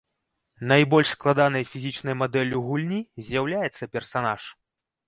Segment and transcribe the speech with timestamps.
[0.71, 4.53] Найбольш складанай фізічнай мадэллю гульні з'яўляецца персанаж.